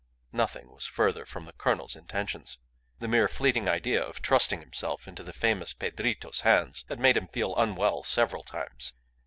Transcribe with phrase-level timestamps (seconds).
[0.31, 2.57] Nothing was further from the colonel's intentions.
[2.97, 7.27] The mere fleeting idea of trusting himself into the famous Pedrito's hands had made him
[7.27, 8.93] feel unwell several times.